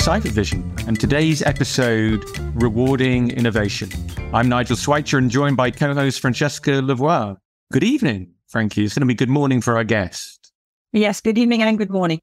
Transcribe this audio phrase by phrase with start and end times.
[0.00, 3.90] CipherVision and today's episode, Rewarding Innovation.
[4.32, 7.36] I'm Nigel Swycher and joined by co-host Francesca Lavoie.
[7.70, 8.82] Good evening, Frankie.
[8.82, 10.52] It's going to be good morning for our guest.
[10.94, 12.18] Yes, good evening and good morning.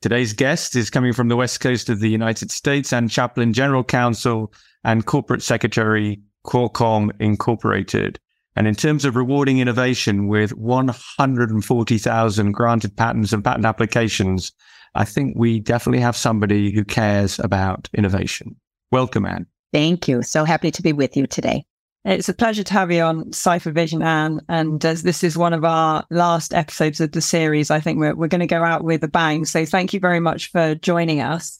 [0.00, 3.84] Today's guest is coming from the west coast of the United States Ann Chaplin General
[3.84, 4.52] Counsel
[4.82, 8.18] and Corporate Secretary, Qualcomm Incorporated.
[8.56, 14.50] And in terms of rewarding innovation with 140,000 granted patents and patent applications,
[14.94, 18.56] I think we definitely have somebody who cares about innovation.
[18.90, 19.46] Welcome, Ann.
[19.72, 20.22] Thank you.
[20.22, 21.64] So happy to be with you today.
[22.04, 24.40] It's a pleasure to have you on Cypher Vision, Ann.
[24.48, 28.14] And as this is one of our last episodes of the series, I think we're,
[28.14, 29.44] we're going to go out with a bang.
[29.44, 31.58] So thank you very much for joining us.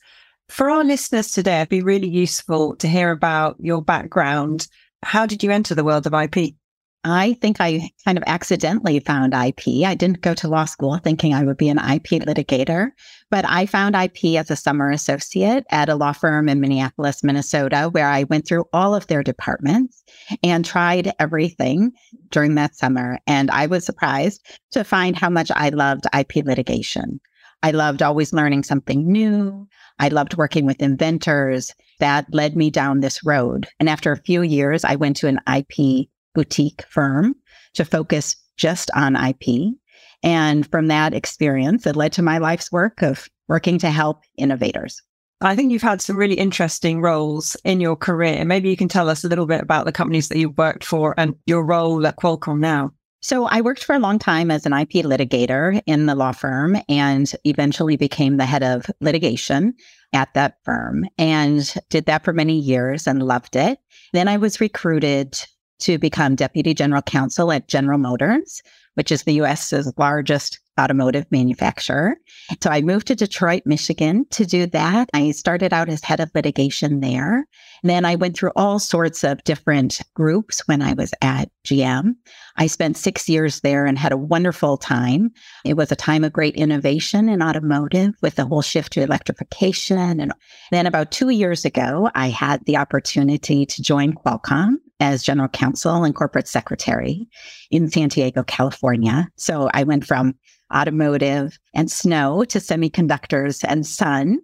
[0.48, 4.66] For our listeners today, it'd be really useful to hear about your background.
[5.04, 6.54] How did you enter the world of IP?
[7.04, 9.84] I think I kind of accidentally found IP.
[9.84, 12.90] I didn't go to law school thinking I would be an IP litigator,
[13.28, 17.88] but I found IP as a summer associate at a law firm in Minneapolis, Minnesota,
[17.90, 20.04] where I went through all of their departments
[20.44, 21.90] and tried everything
[22.30, 23.18] during that summer.
[23.26, 27.20] And I was surprised to find how much I loved IP litigation.
[27.64, 29.66] I loved always learning something new.
[29.98, 31.72] I loved working with inventors.
[31.98, 33.68] That led me down this road.
[33.80, 37.34] And after a few years, I went to an IP boutique firm
[37.74, 39.74] to focus just on IP.
[40.22, 45.02] And from that experience, it led to my life's work of working to help innovators.
[45.40, 48.44] I think you've had some really interesting roles in your career.
[48.44, 51.14] Maybe you can tell us a little bit about the companies that you've worked for
[51.18, 52.92] and your role at Qualcomm now.
[53.24, 56.76] So, I worked for a long time as an IP litigator in the law firm
[56.88, 59.74] and eventually became the head of litigation
[60.12, 63.78] at that firm and did that for many years and loved it.
[64.12, 65.38] Then I was recruited
[65.82, 68.62] to become deputy general counsel at General Motors,
[68.94, 72.16] which is the US's largest automotive manufacturer.
[72.62, 75.10] So I moved to Detroit, Michigan to do that.
[75.12, 77.46] I started out as head of litigation there.
[77.82, 82.14] And then I went through all sorts of different groups when I was at GM.
[82.56, 85.30] I spent six years there and had a wonderful time.
[85.64, 90.20] It was a time of great innovation in automotive with the whole shift to electrification.
[90.20, 90.32] And
[90.70, 96.04] then about two years ago, I had the opportunity to join Qualcomm as general counsel
[96.04, 97.28] and corporate secretary
[97.72, 99.28] in San Diego, California.
[99.36, 100.36] So I went from
[100.72, 104.38] automotive and snow to semiconductors and sun.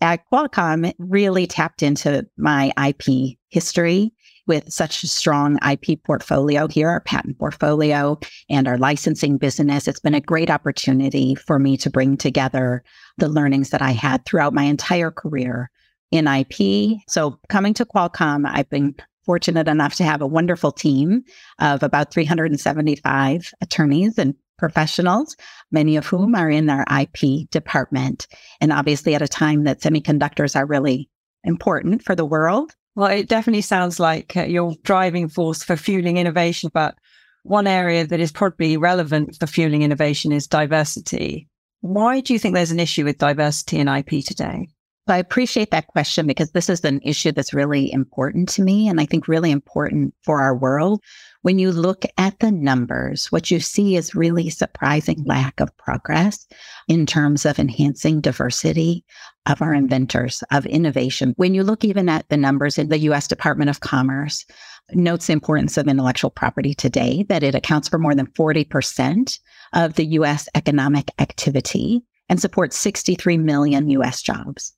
[0.00, 4.12] At Qualcomm, really tapped into my IP history
[4.46, 9.88] with such a strong IP portfolio here, our patent portfolio and our licensing business.
[9.88, 12.84] It's been a great opportunity for me to bring together
[13.18, 15.70] the learnings that I had throughout my entire career
[16.12, 16.98] in IP.
[17.08, 18.94] So coming to Qualcomm, I've been
[19.24, 21.24] fortunate enough to have a wonderful team
[21.58, 25.36] of about 375 attorneys and professionals,
[25.72, 28.26] many of whom are in our IP department.
[28.60, 31.08] And obviously, at a time that semiconductors are really
[31.42, 32.74] important for the world.
[32.94, 36.70] Well, it definitely sounds like uh, your driving force for fueling innovation.
[36.72, 36.94] But
[37.42, 41.48] one area that is probably relevant for fueling innovation is diversity.
[41.80, 44.68] Why do you think there's an issue with diversity in IP today?
[45.06, 48.98] I appreciate that question because this is an issue that's really important to me and
[48.98, 51.02] I think really important for our world.
[51.42, 56.46] When you look at the numbers, what you see is really surprising lack of progress
[56.88, 59.04] in terms of enhancing diversity
[59.44, 61.34] of our inventors, of innovation.
[61.36, 64.46] When you look even at the numbers in the US Department of Commerce,
[64.92, 69.38] notes the importance of intellectual property today, that it accounts for more than 40%
[69.74, 74.72] of the US economic activity and supports 63 million US jobs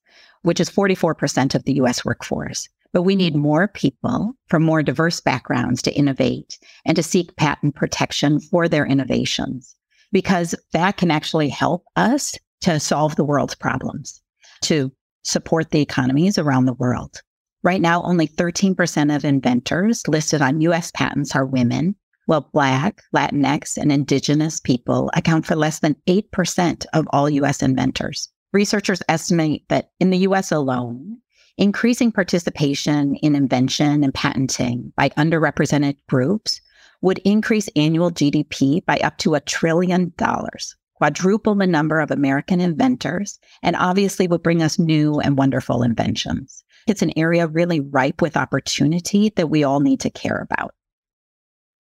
[0.46, 2.68] which is 44% of the US workforce.
[2.92, 7.74] But we need more people from more diverse backgrounds to innovate and to seek patent
[7.74, 9.74] protection for their innovations,
[10.12, 14.22] because that can actually help us to solve the world's problems,
[14.62, 14.92] to
[15.24, 17.22] support the economies around the world.
[17.64, 21.96] Right now, only 13% of inventors listed on US patents are women,
[22.26, 28.30] while Black, Latinx, and Indigenous people account for less than 8% of all US inventors.
[28.56, 31.18] Researchers estimate that in the US alone,
[31.58, 36.62] increasing participation in invention and patenting by underrepresented groups
[37.02, 42.62] would increase annual GDP by up to a trillion dollars, quadruple the number of American
[42.62, 46.64] inventors, and obviously would bring us new and wonderful inventions.
[46.86, 50.74] It's an area really ripe with opportunity that we all need to care about.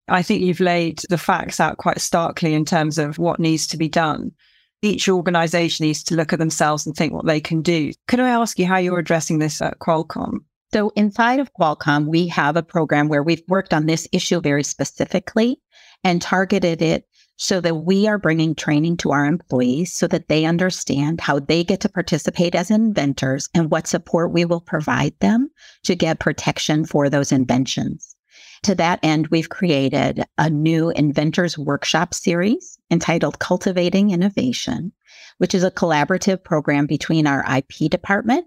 [0.09, 3.77] I think you've laid the facts out quite starkly in terms of what needs to
[3.77, 4.33] be done
[4.81, 7.91] each organization needs to look at themselves and think what they can do.
[8.07, 10.39] Could I ask you how you're addressing this at Qualcomm?
[10.73, 14.63] So, inside of Qualcomm, we have a program where we've worked on this issue very
[14.63, 15.61] specifically
[16.03, 17.07] and targeted it
[17.37, 21.63] so that we are bringing training to our employees so that they understand how they
[21.63, 25.49] get to participate as inventors and what support we will provide them
[25.83, 28.15] to get protection for those inventions.
[28.63, 34.91] To that end, we've created a new inventors workshop series entitled Cultivating Innovation,
[35.37, 38.45] which is a collaborative program between our IP department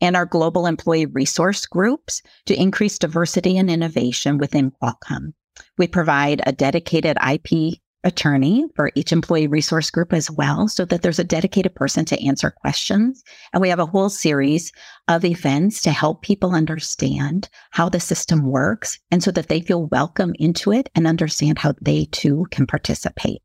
[0.00, 5.32] and our global employee resource groups to increase diversity and innovation within Qualcomm.
[5.78, 11.02] We provide a dedicated IP attorney for each employee resource group as well, so that
[11.02, 13.22] there's a dedicated person to answer questions.
[13.52, 14.70] And we have a whole series
[15.08, 19.86] of events to help people understand how the system works and so that they feel
[19.86, 23.42] welcome into it and understand how they too can participate.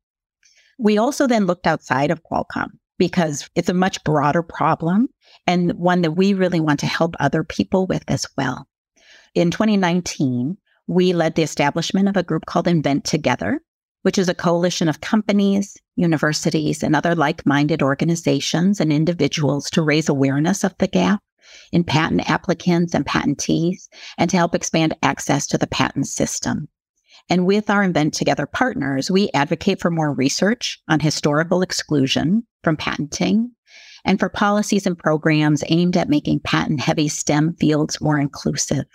[0.83, 5.09] We also then looked outside of Qualcomm because it's a much broader problem
[5.45, 8.67] and one that we really want to help other people with as well.
[9.35, 10.57] In 2019,
[10.87, 13.61] we led the establishment of a group called Invent Together,
[14.01, 19.83] which is a coalition of companies, universities, and other like minded organizations and individuals to
[19.83, 21.21] raise awareness of the gap
[21.71, 23.87] in patent applicants and patentees
[24.17, 26.69] and to help expand access to the patent system.
[27.29, 32.77] And with our Invent Together partners, we advocate for more research on historical exclusion from
[32.77, 33.51] patenting
[34.03, 38.85] and for policies and programs aimed at making patent heavy STEM fields more inclusive.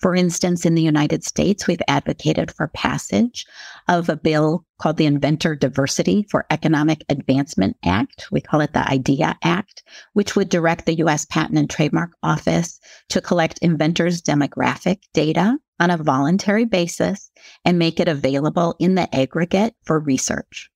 [0.00, 3.46] For instance, in the United States, we've advocated for passage
[3.88, 8.26] of a bill called the Inventor Diversity for Economic Advancement Act.
[8.30, 9.82] We call it the IDEA Act,
[10.12, 11.24] which would direct the U.S.
[11.24, 17.30] Patent and Trademark Office to collect inventors' demographic data on a voluntary basis
[17.64, 20.70] and make it available in the aggregate for research.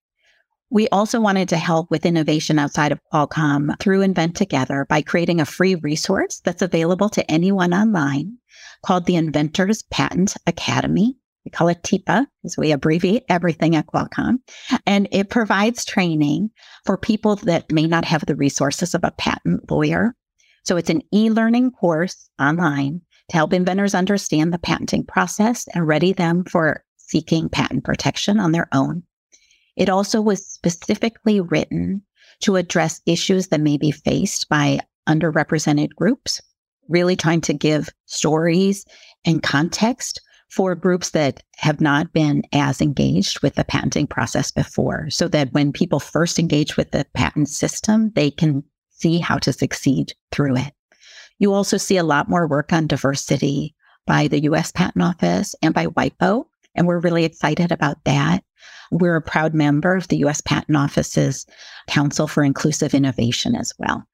[0.72, 5.40] We also wanted to help with innovation outside of Qualcomm through Invent Together by creating
[5.40, 8.38] a free resource that's available to anyone online
[8.84, 11.16] called the Inventors Patent Academy.
[11.44, 14.38] We call it TIPA because we abbreviate everything at Qualcomm.
[14.86, 16.50] And it provides training
[16.84, 20.14] for people that may not have the resources of a patent lawyer.
[20.64, 23.00] So it's an e learning course online
[23.30, 28.52] to help inventors understand the patenting process and ready them for seeking patent protection on
[28.52, 29.02] their own.
[29.76, 32.02] It also was specifically written
[32.40, 36.40] to address issues that may be faced by underrepresented groups,
[36.88, 38.84] really trying to give stories
[39.24, 45.08] and context for groups that have not been as engaged with the patenting process before,
[45.08, 49.52] so that when people first engage with the patent system, they can see how to
[49.52, 50.72] succeed through it.
[51.40, 53.74] You also see a lot more work on diversity
[54.06, 56.44] by the US Patent Office and by WIPO,
[56.74, 58.44] and we're really excited about that.
[58.92, 61.46] We're a proud member of the US Patent Office's
[61.88, 64.04] Council for Inclusive Innovation as well.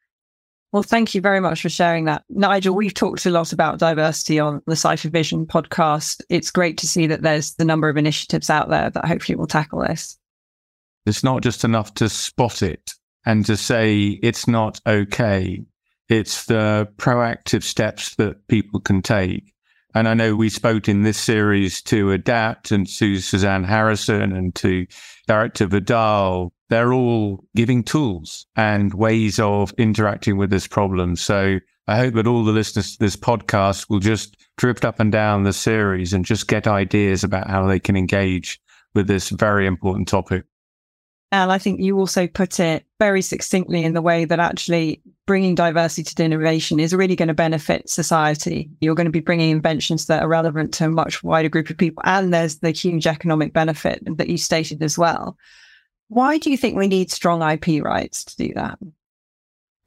[0.72, 2.22] Well, thank you very much for sharing that.
[2.28, 6.22] Nigel, we've talked a lot about diversity on the CipherVision podcast.
[6.28, 9.46] It's great to see that there's the number of initiatives out there that hopefully will
[9.46, 10.16] tackle this.
[11.06, 12.92] It's not just enough to spot it
[13.24, 15.64] and to say it's not okay.
[16.08, 19.52] It's the proactive steps that people can take
[19.96, 24.54] and I know we spoke in this series to Adapt and to Suzanne Harrison and
[24.56, 24.86] to
[25.26, 26.52] Director Vidal.
[26.68, 31.16] They're all giving tools and ways of interacting with this problem.
[31.16, 35.10] So I hope that all the listeners to this podcast will just drift up and
[35.10, 38.60] down the series and just get ideas about how they can engage
[38.94, 40.44] with this very important topic.
[41.32, 45.56] And I think you also put it very succinctly in the way that actually bringing
[45.56, 48.70] diversity to innovation is really going to benefit society.
[48.80, 51.76] You're going to be bringing inventions that are relevant to a much wider group of
[51.76, 52.02] people.
[52.06, 55.36] And there's the huge economic benefit that you stated as well.
[56.08, 58.78] Why do you think we need strong IP rights to do that?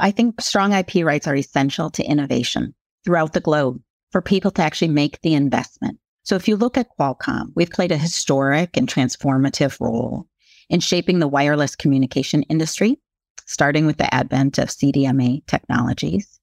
[0.02, 2.76] I think strong IP rights are essential to innovation
[3.06, 6.00] throughout the globe for people to actually make the investment.
[6.24, 10.28] So if you look at Qualcomm, we've played a historic and transformative role
[10.70, 12.98] in shaping the wireless communication industry,
[13.46, 16.40] starting with the advent of CDMA technologies.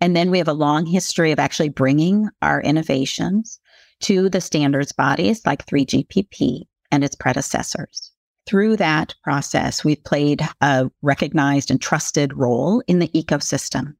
[0.00, 3.60] And then we have a long history of actually bringing our innovations
[4.00, 8.12] to the standards bodies like 3GPP and its predecessors.
[8.46, 13.94] Through that process, we've played a recognized and trusted role in the ecosystem.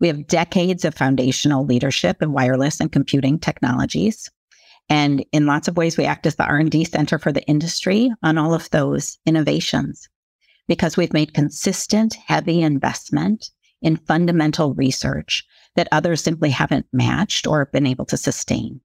[0.00, 4.30] We have decades of foundational leadership in wireless and computing technologies.
[4.92, 8.36] And in lots of ways, we act as the R&D center for the industry on
[8.36, 10.06] all of those innovations
[10.68, 13.48] because we've made consistent, heavy investment
[13.80, 15.46] in fundamental research
[15.76, 18.82] that others simply haven't matched or been able to sustain.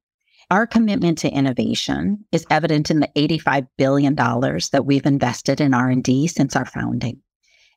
[0.49, 6.27] Our commitment to innovation is evident in the $85 billion that we've invested in R&D
[6.27, 7.21] since our founding.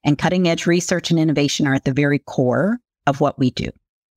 [0.05, 3.71] And cutting edge research and innovation are at the very core of what we do.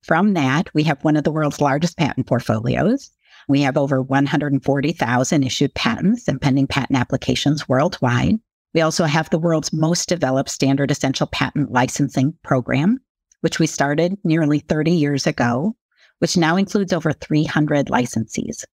[0.04, 3.10] From that, we have one of the world's largest patent portfolios
[3.48, 8.36] We have over 140,000 issued patents and pending patent applications worldwide.
[8.72, 12.98] We also have the world's most developed standard essential patent licensing program,
[13.40, 15.76] which we started nearly 30 years ago,
[16.18, 18.64] which now includes over 300 licensees.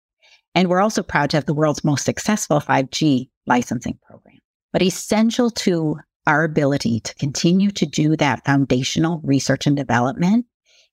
[0.56, 4.40] And we're also proud to have the world's most successful 5G licensing program.
[4.74, 5.98] But essential to
[6.28, 10.46] our ability to continue to do that foundational research and development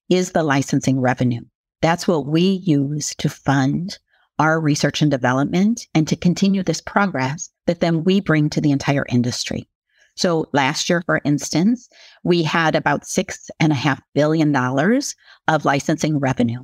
[0.09, 1.41] is the licensing revenue.
[1.81, 3.97] That's what we use to fund
[4.37, 8.71] our research and development and to continue this progress that then we bring to the
[8.71, 9.67] entire industry.
[10.15, 11.87] So last year, for instance,
[12.23, 15.15] we had about six and a half billion dollars
[15.47, 16.61] of licensing revenue.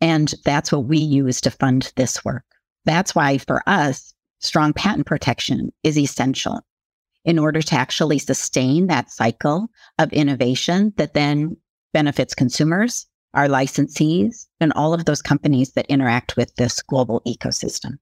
[0.00, 2.44] And that's what we use to fund this work.
[2.84, 6.60] That's why for us, strong patent protection is essential
[7.24, 9.68] in order to actually sustain that cycle
[9.98, 11.56] of innovation that then
[11.94, 17.98] benefits consumers, our licensees, and all of those companies that interact with this global ecosystem.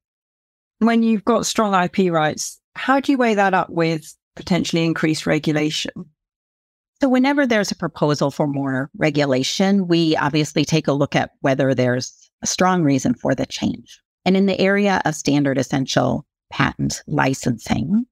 [0.78, 5.26] When you've got strong IP rights, how do you weigh that up with potentially increased
[5.26, 5.92] regulation?
[7.00, 11.74] So, whenever there's a proposal for more regulation, we obviously take a look at whether
[11.74, 14.00] there's a strong reason for the change.
[14.24, 18.06] And in the area of standard essential patent licensing,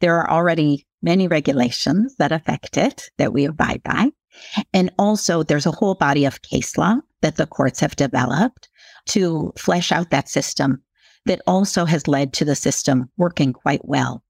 [0.00, 4.10] there are already many regulations that affect it that we abide by.
[4.72, 8.68] And also, there's a whole body of case law that the courts have developed
[9.06, 10.82] to flesh out that system
[11.26, 14.24] that also has led to the system working quite well.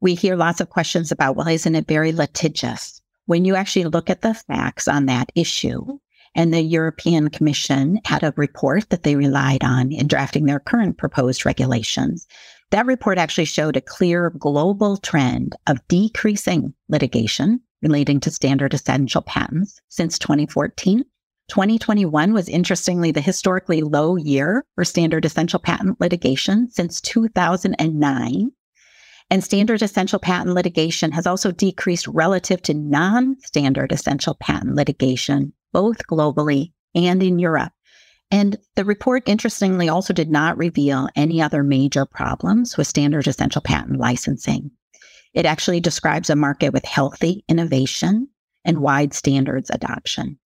[0.00, 3.00] We hear lots of questions about, well, isn't it very litigious?
[3.24, 5.98] When you actually look at the facts on that issue,
[6.36, 10.98] and the European Commission had a report that they relied on in drafting their current
[10.98, 12.26] proposed regulations.
[12.70, 19.22] That report actually showed a clear global trend of decreasing litigation relating to standard essential
[19.22, 21.04] patents since 2014.
[21.48, 28.50] 2021 was interestingly the historically low year for standard essential patent litigation since 2009.
[29.30, 35.52] And standard essential patent litigation has also decreased relative to non standard essential patent litigation
[35.72, 37.72] both globally and in Europe.
[38.30, 43.62] And the report, interestingly, also did not reveal any other major problems with standard essential
[43.62, 44.72] patent licensing.
[45.36, 48.28] It actually describes a market with healthy innovation
[48.64, 50.38] and wide standards adoption.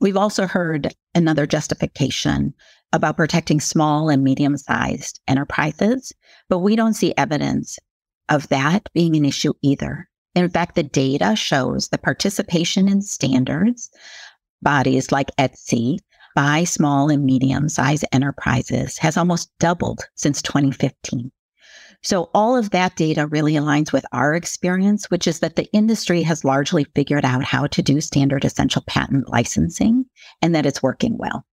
[0.00, 2.54] We've also heard another justification
[2.94, 6.10] about protecting small and medium sized enterprises,
[6.48, 7.78] but we don't see evidence
[8.30, 10.08] of that being an issue either.
[10.34, 13.90] In fact, the data shows the participation in standards
[14.62, 15.98] bodies like ETSI
[16.34, 21.30] by small and medium sized enterprises has almost doubled since 2015.
[22.04, 26.22] So all of that data really aligns with our experience, which is that the industry
[26.22, 30.04] has largely figured out how to do standard essential patent licensing
[30.42, 31.46] and that it's working well.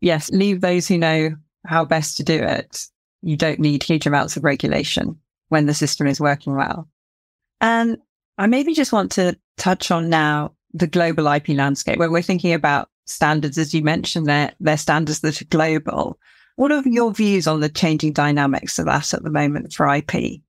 [0.00, 2.86] Yes, leave those who know how best to do it.
[3.22, 5.16] You don't need huge amounts of regulation
[5.48, 6.88] when the system is working well.
[7.60, 7.98] And
[8.36, 12.52] I maybe just want to touch on now the global IP landscape, where we're thinking
[12.52, 16.18] about standards, as you mentioned, they're, they're standards that are global.
[16.58, 20.40] What are your views on the changing dynamics of that at the moment for IP?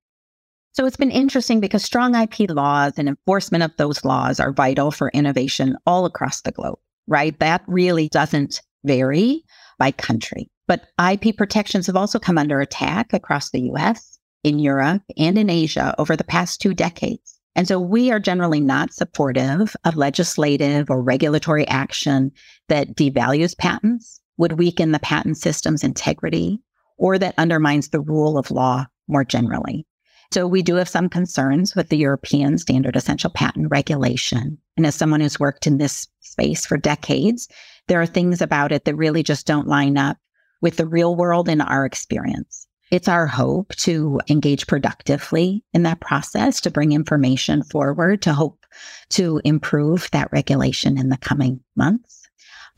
[0.72, 4.90] So it's been interesting because strong IP laws and enforcement of those laws are vital
[4.90, 7.38] for innovation all across the globe, right?
[7.38, 9.44] That really doesn't vary
[9.78, 10.50] by country.
[10.68, 15.48] But IP protections have also come under attack across the US, in Europe, and in
[15.48, 17.40] Asia over the past two decades.
[17.56, 22.32] And so we are generally not supportive of legislative or regulatory action
[22.68, 26.60] that devalues patents, would weaken the patent system's integrity,
[26.98, 29.86] or that undermines the rule of law more generally.
[30.32, 34.58] So we do have some concerns with the European standard essential patent regulation.
[34.78, 37.48] And as someone who's worked in this space for decades,
[37.88, 40.18] there are things about it that really just don't line up
[40.62, 42.68] with the real world in our experience.
[42.92, 48.66] It's our hope to engage productively in that process, to bring information forward, to hope
[49.10, 52.19] to improve that regulation in the coming months,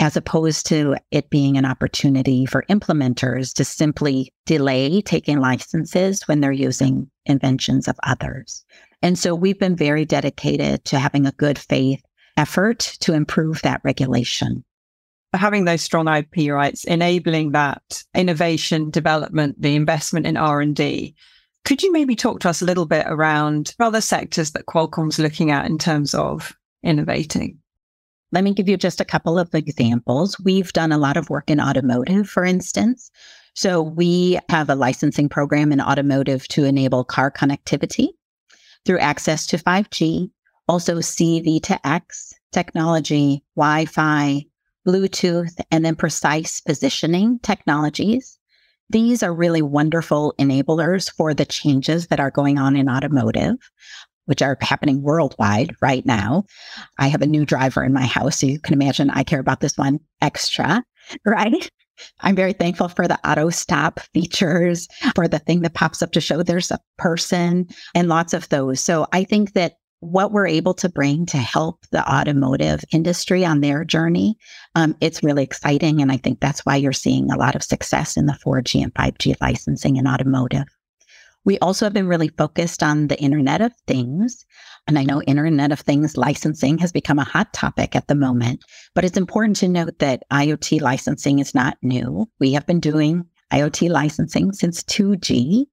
[0.01, 6.41] as opposed to it being an opportunity for implementers to simply delay taking licenses when
[6.41, 8.65] they're using inventions of others.
[9.01, 12.01] And so we've been very dedicated to having a good faith
[12.36, 14.65] effort to improve that regulation
[15.34, 21.15] having those strong IP rights, enabling that innovation, development, the investment in R and D.
[21.63, 25.51] Could you maybe talk to us a little bit around other sectors that Qualcomm's looking
[25.51, 26.53] at in terms of
[26.84, 27.61] innovating?
[28.31, 30.38] Let me give you just a couple of examples.
[30.43, 33.11] We've done a lot of work in automotive, for instance.
[33.55, 38.09] So we have a licensing program in automotive to enable car connectivity
[38.85, 40.31] through access to 5G,
[40.67, 44.45] also CV to X technology, Wi Fi,
[44.88, 48.38] Bluetooth, and then precise positioning technologies.
[48.89, 53.55] These are really wonderful enablers for the changes that are going on in automotive,
[54.25, 56.45] which are happening worldwide right now.
[56.97, 59.59] I have a new driver in my house, so you can imagine I care about
[59.59, 60.83] this one extra,
[61.25, 61.69] right?
[62.21, 66.21] I'm very thankful for the auto stop features, for the thing that pops up to
[66.21, 68.81] show there's a person, and lots of those.
[68.81, 73.61] So I think that what we're able to bring to help the automotive industry on
[73.61, 74.35] their journey,
[74.73, 76.01] um, it's really exciting.
[76.01, 78.93] And I think that's why you're seeing a lot of success in the 4G and
[78.95, 80.65] 5G licensing in automotive.
[81.43, 84.45] We also have been really focused on the Internet of Things.
[84.88, 88.63] And I know Internet of Things licensing has become a hot topic at the moment,
[88.93, 92.29] but it's important to note that IoT licensing is not new.
[92.39, 95.65] We have been doing IoT licensing since 2G.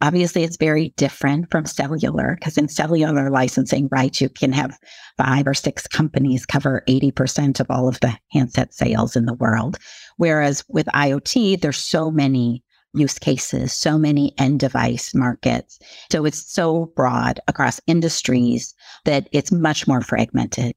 [0.00, 4.78] Obviously, it's very different from cellular because in cellular licensing, right, you can have
[5.16, 9.78] five or six companies cover 80% of all of the handset sales in the world.
[10.16, 12.62] Whereas with IoT, there's so many
[12.94, 15.78] use cases, so many end device markets.
[16.10, 18.74] So it's so broad across industries
[19.04, 20.74] that it's much more fragmented.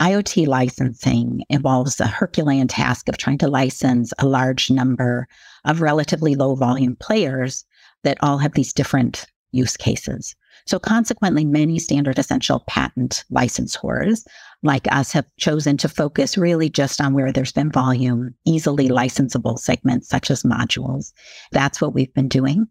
[0.00, 5.28] IoT licensing involves the Herculean task of trying to license a large number
[5.64, 7.64] of relatively low volume players
[8.04, 10.34] that all have these different use cases.
[10.66, 14.26] So consequently, many standard essential patent licensors
[14.62, 19.58] like us have chosen to focus really just on where there's been volume, easily licensable
[19.58, 21.12] segments such as modules.
[21.52, 22.66] That's what we've been doing.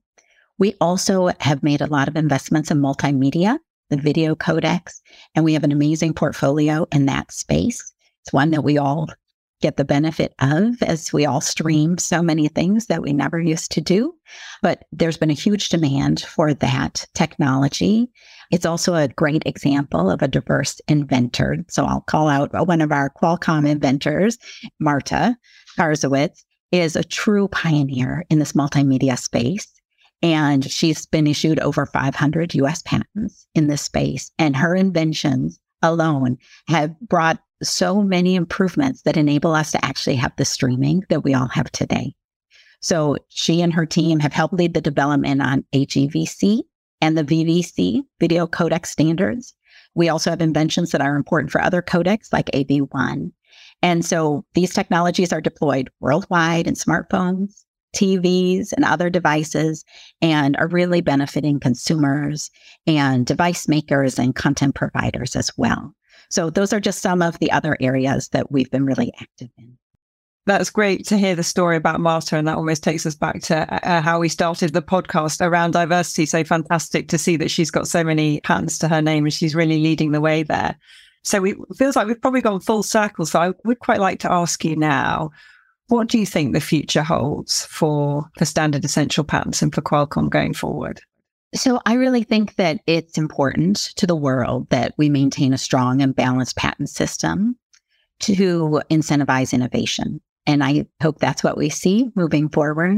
[0.57, 5.01] We also have made a lot of investments in multimedia, the video codecs,
[5.35, 7.93] and we have an amazing portfolio in that space.
[8.23, 9.07] It's one that we all
[9.65, 13.71] get the benefit of as we all stream so many things that we never used
[13.71, 14.13] to do.
[14.61, 18.11] But there's been a huge demand for that technology.
[18.51, 21.65] It's also a great example of a diverse inventor.
[21.67, 24.37] So I'll call out one of our Qualcomm inventors,
[24.79, 25.35] Marta
[25.79, 29.67] Karczewicz, is a true pioneer in this multimedia space.
[30.21, 34.31] And she's been issued over 500 US patents in this space.
[34.37, 40.33] And her inventions alone have brought so many improvements that enable us to actually have
[40.37, 42.15] the streaming that we all have today.
[42.81, 46.61] So she and her team have helped lead the development on HEVC
[47.01, 49.53] and the VVC video codec standards.
[49.95, 53.31] We also have inventions that are important for other codecs like AV1.
[53.81, 57.63] And so these technologies are deployed worldwide in smartphones,
[57.95, 59.85] TVs, and other devices,
[60.21, 62.51] and are really benefiting consumers
[62.85, 65.93] and device makers and content providers as well.
[66.29, 69.77] So those are just some of the other areas that we've been really active in.
[70.47, 73.73] That's great to hear the story about Marta, and that almost takes us back to
[73.73, 76.27] uh, uh, how we started the podcast around diversity.
[76.27, 79.55] So fantastic to see that she's got so many patents to her name, and she's
[79.55, 80.77] really leading the way there.
[81.23, 83.25] So we, it feels like we've probably gone full circle.
[83.25, 85.31] So I would quite like to ask you now,
[85.87, 90.29] what do you think the future holds for for standard essential patents and for Qualcomm
[90.29, 91.01] going forward?
[91.55, 96.01] So I really think that it's important to the world that we maintain a strong
[96.01, 97.57] and balanced patent system
[98.21, 100.19] to incentivize innovation.
[100.45, 102.97] And I hope that's what we see moving forward.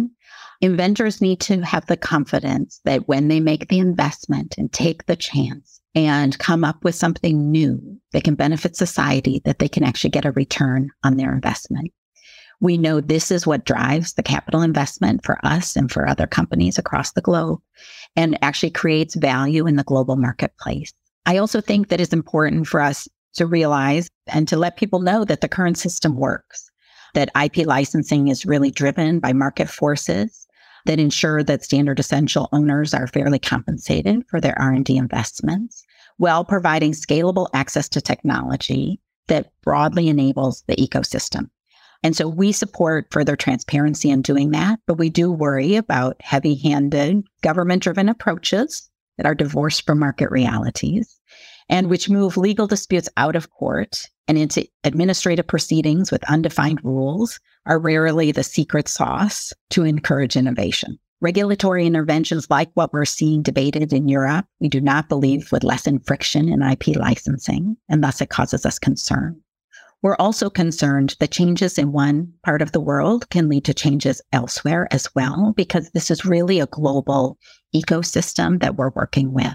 [0.59, 5.15] Inventors need to have the confidence that when they make the investment and take the
[5.15, 10.09] chance and come up with something new that can benefit society, that they can actually
[10.09, 11.91] get a return on their investment.
[12.59, 16.77] We know this is what drives the capital investment for us and for other companies
[16.77, 17.59] across the globe
[18.15, 20.91] and actually creates value in the global marketplace.
[21.25, 25.23] I also think that it's important for us to realize and to let people know
[25.25, 26.71] that the current system works,
[27.13, 30.47] that IP licensing is really driven by market forces
[30.85, 35.83] that ensure that standard essential owners are fairly compensated for their R&D investments
[36.15, 41.49] while providing scalable access to technology that broadly enables the ecosystem.
[42.03, 46.55] And so we support further transparency in doing that, but we do worry about heavy
[46.55, 51.19] handed government driven approaches that are divorced from market realities
[51.69, 57.39] and which move legal disputes out of court and into administrative proceedings with undefined rules
[57.65, 60.97] are rarely the secret sauce to encourage innovation.
[61.19, 65.99] Regulatory interventions like what we're seeing debated in Europe, we do not believe would lessen
[65.99, 69.41] friction in IP licensing, and thus it causes us concern.
[70.03, 74.21] We're also concerned that changes in one part of the world can lead to changes
[74.31, 77.39] elsewhere as well, because this is really a global
[77.75, 79.53] ecosystem that we're working with.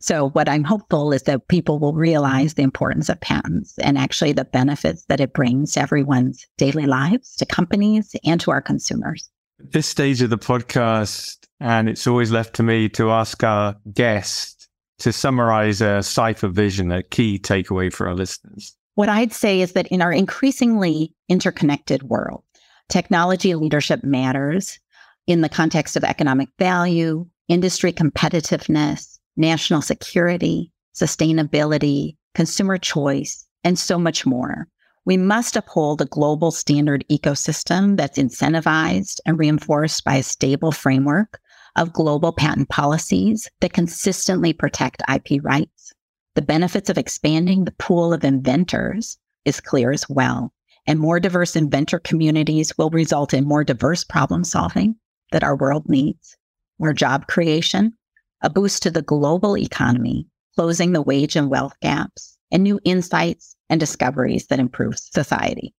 [0.00, 4.32] So, what I'm hopeful is that people will realize the importance of patents and actually
[4.32, 9.30] the benefits that it brings to everyone's daily lives, to companies, and to our consumers.
[9.60, 13.76] At this stage of the podcast, and it's always left to me to ask our
[13.92, 18.74] guest to summarize a Cipher vision, a key takeaway for our listeners.
[18.96, 22.42] What I'd say is that in our increasingly interconnected world,
[22.88, 24.78] technology leadership matters
[25.26, 33.98] in the context of economic value, industry competitiveness, national security, sustainability, consumer choice, and so
[33.98, 34.66] much more.
[35.04, 41.38] We must uphold a global standard ecosystem that's incentivized and reinforced by a stable framework
[41.76, 45.92] of global patent policies that consistently protect IP rights.
[46.36, 50.52] The benefits of expanding the pool of inventors is clear as well.
[50.86, 54.96] And more diverse inventor communities will result in more diverse problem solving
[55.32, 56.36] that our world needs,
[56.78, 57.94] more job creation,
[58.42, 63.56] a boost to the global economy, closing the wage and wealth gaps, and new insights
[63.70, 65.74] and discoveries that improve society.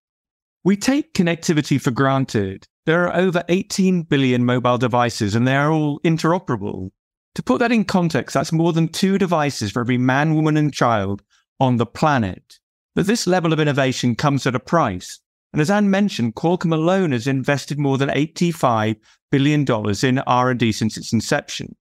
[0.64, 2.68] We take connectivity for granted.
[2.88, 6.90] There are over 18 billion mobile devices and they are all interoperable.
[7.38, 10.74] To put that in context, that's more than two devices for every man, woman, and
[10.74, 11.22] child
[11.60, 12.58] on the planet.
[12.96, 15.20] But this level of innovation comes at a price.
[15.54, 18.96] And as Ann mentioned, Qualcomm alone has invested more than $85
[19.30, 19.68] billion
[20.02, 21.76] in R&D since its inception.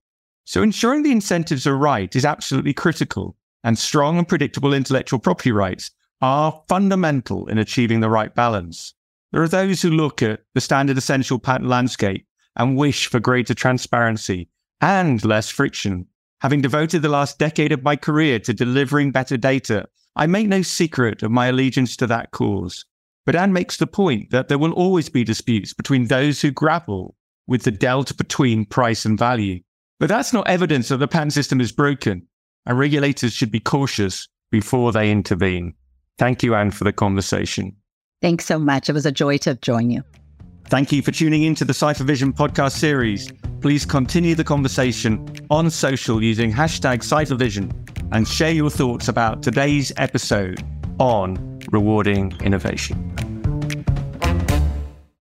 [0.45, 5.51] So ensuring the incentives are right is absolutely critical, and strong and predictable intellectual property
[5.51, 5.89] rights
[6.21, 8.93] are fundamental in achieving the right balance.
[9.31, 13.55] There are those who look at the standard essential patent landscape and wish for greater
[13.55, 14.49] transparency
[14.81, 16.05] and less friction.
[16.41, 20.61] Having devoted the last decade of my career to delivering better data, I make no
[20.61, 22.85] secret of my allegiance to that cause.
[23.25, 27.15] But Ann makes the point that there will always be disputes between those who grapple
[27.47, 29.59] with the delta between price and value.
[29.99, 32.27] But that's not evidence that the patent system is broken,
[32.65, 35.73] and regulators should be cautious before they intervene.
[36.17, 37.75] Thank you, Ann, for the conversation.
[38.21, 38.89] Thanks so much.
[38.89, 40.03] It was a joy to join you.
[40.69, 43.31] Thank you for tuning in to the CipherVision podcast series.
[43.61, 47.71] Please continue the conversation on social using hashtag CipherVision
[48.11, 50.61] and share your thoughts about today's episode
[50.99, 53.26] on rewarding innovation.